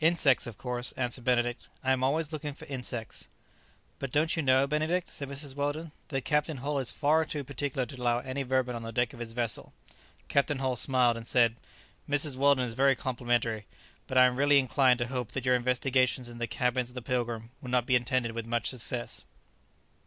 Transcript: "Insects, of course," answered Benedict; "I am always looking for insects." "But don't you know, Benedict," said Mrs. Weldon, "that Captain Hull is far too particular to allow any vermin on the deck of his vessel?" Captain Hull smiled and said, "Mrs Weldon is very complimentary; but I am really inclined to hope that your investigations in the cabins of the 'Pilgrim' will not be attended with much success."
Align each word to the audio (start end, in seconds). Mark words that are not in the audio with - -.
"Insects, 0.00 0.46
of 0.46 0.58
course," 0.58 0.92
answered 0.92 1.24
Benedict; 1.24 1.70
"I 1.82 1.92
am 1.92 2.04
always 2.04 2.34
looking 2.34 2.52
for 2.52 2.66
insects." 2.66 3.28
"But 3.98 4.12
don't 4.12 4.36
you 4.36 4.42
know, 4.42 4.66
Benedict," 4.66 5.08
said 5.08 5.30
Mrs. 5.30 5.54
Weldon, 5.54 5.90
"that 6.08 6.26
Captain 6.26 6.58
Hull 6.58 6.78
is 6.80 6.92
far 6.92 7.24
too 7.24 7.42
particular 7.44 7.86
to 7.86 7.96
allow 7.98 8.18
any 8.18 8.42
vermin 8.42 8.76
on 8.76 8.82
the 8.82 8.92
deck 8.92 9.14
of 9.14 9.20
his 9.20 9.32
vessel?" 9.32 9.72
Captain 10.28 10.58
Hull 10.58 10.76
smiled 10.76 11.16
and 11.16 11.26
said, 11.26 11.56
"Mrs 12.06 12.36
Weldon 12.36 12.66
is 12.66 12.74
very 12.74 12.94
complimentary; 12.94 13.64
but 14.06 14.18
I 14.18 14.26
am 14.26 14.36
really 14.36 14.58
inclined 14.58 14.98
to 14.98 15.06
hope 15.06 15.30
that 15.30 15.46
your 15.46 15.54
investigations 15.54 16.28
in 16.28 16.36
the 16.36 16.46
cabins 16.46 16.90
of 16.90 16.94
the 16.94 17.00
'Pilgrim' 17.00 17.48
will 17.62 17.70
not 17.70 17.86
be 17.86 17.96
attended 17.96 18.32
with 18.32 18.44
much 18.44 18.68
success." 18.68 19.24